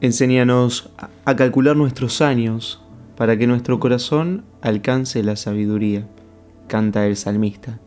[0.00, 0.90] Enséñanos
[1.24, 2.80] a calcular nuestros años
[3.16, 6.06] para que nuestro corazón alcance la sabiduría,
[6.68, 7.80] canta el salmista.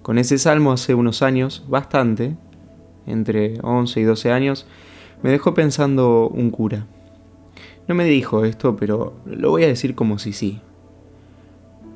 [0.00, 2.38] Con ese salmo hace unos años, bastante,
[3.06, 4.66] entre 11 y 12 años,
[5.22, 6.86] me dejó pensando un cura.
[7.86, 10.62] No me dijo esto, pero lo voy a decir como si sí.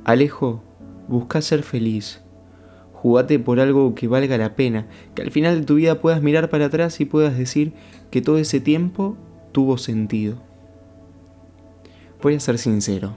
[0.05, 0.63] Alejo,
[1.09, 2.22] busca ser feliz.
[3.03, 6.51] Jugate por algo que valga la pena, que al final de tu vida puedas mirar
[6.51, 7.73] para atrás y puedas decir
[8.13, 9.17] que todo ese tiempo
[9.51, 10.37] tuvo sentido.
[12.23, 13.17] Voy a ser sincero.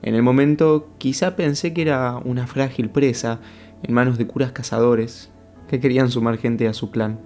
[0.00, 3.40] En el momento quizá pensé que era una frágil presa
[3.82, 5.30] en manos de curas cazadores
[5.68, 7.20] que querían sumar gente a su plan.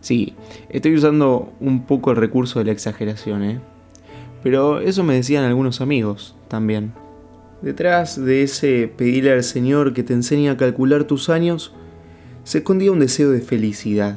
[0.00, 0.34] Sí,
[0.70, 3.60] estoy usando un poco el recurso de la exageración, ¿eh?
[4.42, 7.00] Pero eso me decían algunos amigos también.
[7.62, 11.72] Detrás de ese pedirle al Señor que te enseñe a calcular tus años,
[12.42, 14.16] se escondía un deseo de felicidad.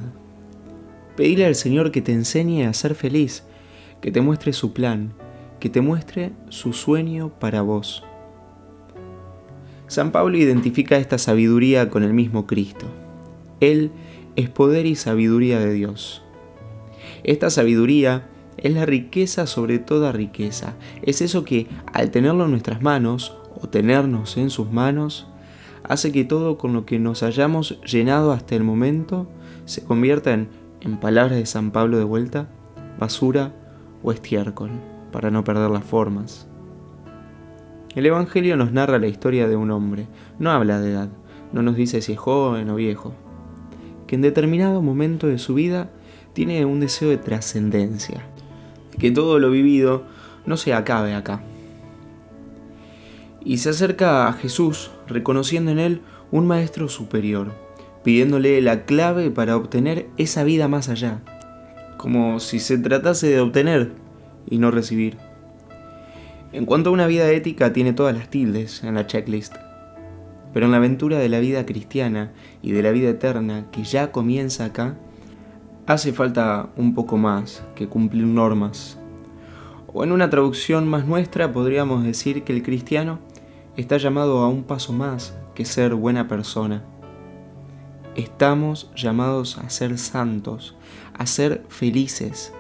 [1.16, 3.44] Pedirle al Señor que te enseñe a ser feliz,
[4.02, 5.14] que te muestre su plan,
[5.60, 8.04] que te muestre su sueño para vos.
[9.88, 12.88] San Pablo identifica esta sabiduría con el mismo Cristo.
[13.60, 13.92] Él
[14.36, 16.24] es poder y sabiduría de Dios.
[17.24, 20.76] Esta sabiduría es la riqueza sobre toda riqueza.
[21.02, 23.38] Es eso que al tenerlo en nuestras manos
[23.70, 25.28] tenernos en sus manos,
[25.84, 29.28] hace que todo con lo que nos hayamos llenado hasta el momento
[29.66, 30.50] se convierta en,
[30.82, 32.48] en palabras de San Pablo de vuelta,
[33.00, 33.54] basura
[34.04, 34.72] o estiércol,
[35.12, 36.48] para no perder las formas.
[37.96, 40.08] El Evangelio nos narra la historia de un hombre,
[40.38, 41.10] no habla de edad,
[41.54, 43.14] no nos dice si es joven o viejo,
[44.08, 45.90] que en determinado momento de su vida
[46.34, 48.22] tiene un deseo de trascendencia,
[49.00, 50.04] que todo lo vivido
[50.46, 51.42] no se acabe acá.
[53.46, 56.02] Y se acerca a Jesús reconociendo en él
[56.32, 57.54] un maestro superior,
[58.04, 61.22] pidiéndole la clave para obtener esa vida más allá,
[61.98, 63.94] como si se tratase de obtener
[64.50, 65.18] y no recibir.
[66.52, 69.54] En cuanto a una vida ética, tiene todas las tildes en la checklist.
[70.54, 74.12] Pero en la aventura de la vida cristiana y de la vida eterna que ya
[74.12, 74.96] comienza acá,
[75.86, 78.98] hace falta un poco más que cumplir normas.
[79.88, 83.20] O en una traducción más nuestra podríamos decir que el cristiano
[83.78, 86.84] está llamado a un paso más que ser buena persona.
[88.16, 90.76] Estamos llamados a ser santos,
[91.14, 92.54] a ser felices,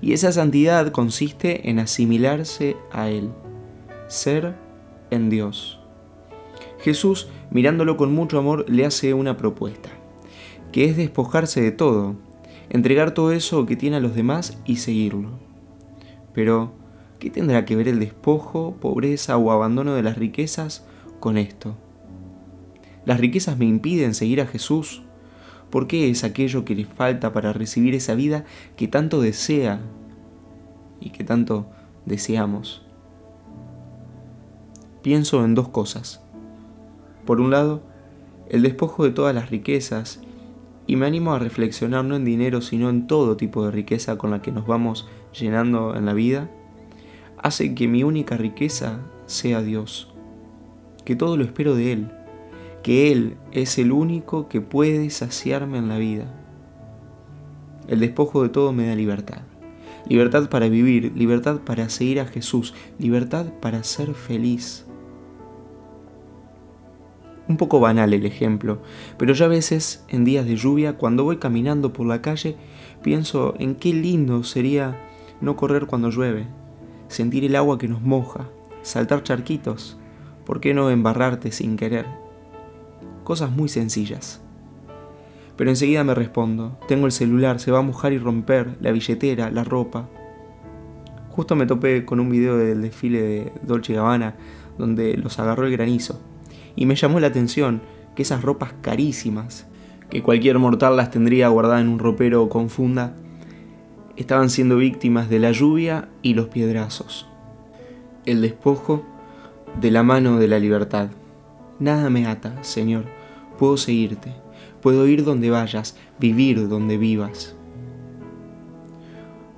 [0.00, 3.30] y esa santidad consiste en asimilarse a Él,
[4.08, 4.54] ser
[5.10, 5.80] en Dios.
[6.78, 9.88] Jesús, mirándolo con mucho amor, le hace una propuesta,
[10.72, 12.16] que es despojarse de todo,
[12.68, 15.30] entregar todo eso que tiene a los demás y seguirlo.
[16.34, 16.72] Pero,
[17.24, 20.84] ¿qué tendrá que ver el despojo, pobreza o abandono de las riquezas
[21.20, 21.74] con esto?
[23.06, 25.04] ¿Las riquezas me impiden seguir a Jesús?
[25.70, 28.44] ¿Por qué es aquello que le falta para recibir esa vida
[28.76, 29.80] que tanto desea
[31.00, 31.64] y que tanto
[32.04, 32.82] deseamos?
[35.00, 36.22] Pienso en dos cosas.
[37.24, 37.80] Por un lado,
[38.50, 40.20] el despojo de todas las riquezas
[40.86, 44.30] y me animo a reflexionar no en dinero sino en todo tipo de riqueza con
[44.30, 46.50] la que nos vamos llenando en la vida,
[47.44, 50.12] hace que mi única riqueza sea Dios,
[51.04, 52.10] que todo lo espero de Él
[52.84, 56.26] que Él es el único que puede saciarme en la vida.
[57.88, 59.40] El despojo de todo me da libertad.
[60.06, 64.84] Libertad para vivir, libertad para seguir a Jesús, libertad para ser feliz.
[67.48, 68.82] Un poco banal el ejemplo,
[69.16, 72.56] pero ya a veces, en días de lluvia, cuando voy caminando por la calle,
[73.02, 75.00] pienso en qué lindo sería
[75.40, 76.48] no correr cuando llueve,
[77.14, 78.48] sentir el agua que nos moja,
[78.82, 79.96] saltar charquitos,
[80.44, 82.24] ¿por qué no embarrarte sin querer?
[83.24, 84.40] cosas muy sencillas.
[85.56, 89.50] Pero enseguida me respondo, tengo el celular, se va a mojar y romper, la billetera,
[89.50, 90.08] la ropa.
[91.30, 94.36] Justo me topé con un video del desfile de Dolce Gabbana
[94.78, 96.20] donde los agarró el granizo.
[96.76, 97.82] Y me llamó la atención
[98.14, 99.66] que esas ropas carísimas,
[100.10, 103.14] que cualquier mortal las tendría guardadas en un ropero con funda,
[104.16, 107.26] estaban siendo víctimas de la lluvia y los piedrazos.
[108.24, 109.04] El despojo
[109.80, 111.08] de la mano de la libertad.
[111.78, 113.04] Nada me ata, Señor.
[113.58, 114.34] Puedo seguirte.
[114.80, 117.56] Puedo ir donde vayas, vivir donde vivas.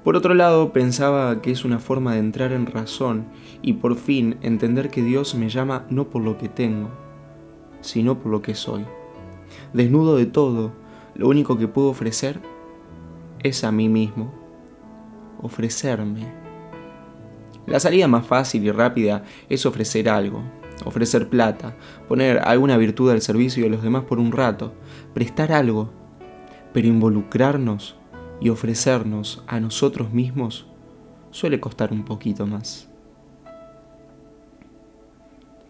[0.04, 3.26] Por otro lado, pensaba que es una forma de entrar en razón
[3.60, 6.90] y por fin entender que Dios me llama no por lo que tengo,
[7.80, 8.84] sino por lo que soy.
[9.72, 10.70] Desnudo de todo,
[11.16, 12.40] lo único que puedo ofrecer
[13.42, 14.45] es a mí mismo.
[15.42, 16.26] Ofrecerme.
[17.66, 20.42] La salida más fácil y rápida es ofrecer algo,
[20.84, 21.76] ofrecer plata,
[22.08, 24.72] poner alguna virtud al servicio de los demás por un rato,
[25.14, 25.90] prestar algo,
[26.72, 27.96] pero involucrarnos
[28.40, 30.66] y ofrecernos a nosotros mismos
[31.30, 32.88] suele costar un poquito más.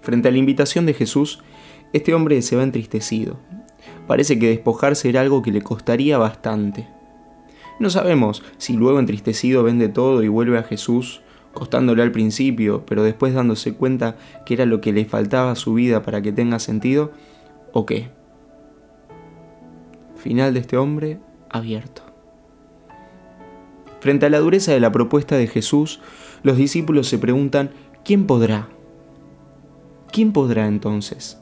[0.00, 1.40] Frente a la invitación de Jesús,
[1.92, 3.38] este hombre se va entristecido.
[4.06, 6.88] Parece que despojarse era algo que le costaría bastante.
[7.78, 11.20] No sabemos si luego entristecido vende todo y vuelve a Jesús,
[11.52, 15.74] costándole al principio, pero después dándose cuenta que era lo que le faltaba a su
[15.74, 17.12] vida para que tenga sentido,
[17.72, 18.10] o qué.
[20.16, 21.18] Final de este hombre
[21.50, 22.02] abierto.
[24.00, 26.00] Frente a la dureza de la propuesta de Jesús,
[26.42, 27.70] los discípulos se preguntan,
[28.04, 28.68] ¿quién podrá?
[30.12, 31.40] ¿Quién podrá entonces?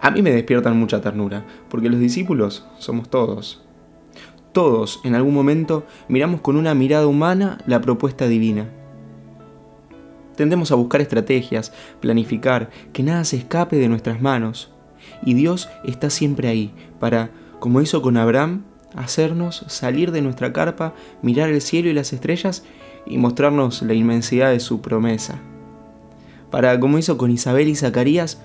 [0.00, 3.65] A mí me despiertan mucha ternura, porque los discípulos somos todos.
[4.56, 8.70] Todos, en algún momento, miramos con una mirada humana la propuesta divina.
[10.34, 14.72] Tendemos a buscar estrategias, planificar, que nada se escape de nuestras manos.
[15.22, 18.64] Y Dios está siempre ahí, para, como hizo con Abraham,
[18.94, 22.64] hacernos salir de nuestra carpa, mirar el cielo y las estrellas
[23.04, 25.38] y mostrarnos la inmensidad de su promesa.
[26.50, 28.40] Para, como hizo con Isabel y Zacarías,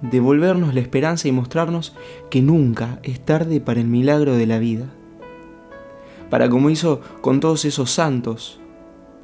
[0.00, 1.94] devolvernos la esperanza y mostrarnos
[2.30, 4.86] que nunca es tarde para el milagro de la vida.
[6.32, 8.58] Para como hizo con todos esos santos,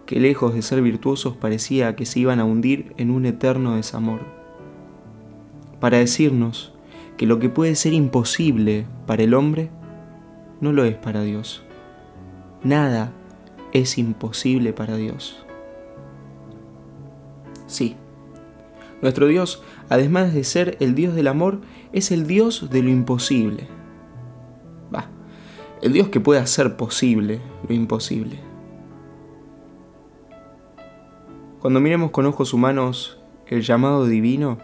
[0.04, 4.20] que lejos de ser virtuosos parecía que se iban a hundir en un eterno desamor.
[5.80, 6.74] Para decirnos
[7.16, 9.70] que lo que puede ser imposible para el hombre,
[10.60, 11.62] no lo es para Dios.
[12.62, 13.10] Nada
[13.72, 15.46] es imposible para Dios.
[17.66, 17.96] Sí,
[19.00, 21.62] nuestro Dios, además de ser el Dios del amor,
[21.94, 23.77] es el Dios de lo imposible.
[25.80, 28.40] El Dios que puede hacer posible lo imposible.
[31.60, 34.58] Cuando miremos con ojos humanos el llamado divino,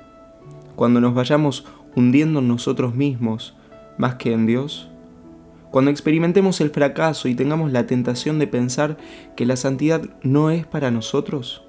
[0.75, 3.56] cuando nos vayamos hundiendo en nosotros mismos
[3.96, 4.90] más que en Dios,
[5.70, 8.96] cuando experimentemos el fracaso y tengamos la tentación de pensar
[9.37, 11.64] que la santidad no es para nosotros,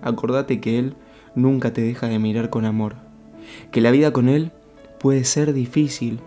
[0.00, 0.96] acordate que Él
[1.34, 2.96] nunca te deja de mirar con amor,
[3.70, 4.52] que la vida con Él
[4.98, 6.20] puede ser difícil,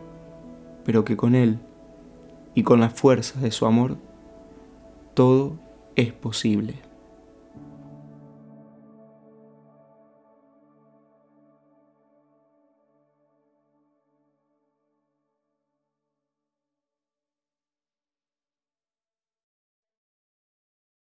[0.88, 1.60] pero que con Él
[2.56, 3.98] y con la fuerza de su amor,
[5.16, 5.60] todo
[5.98, 6.76] es posible.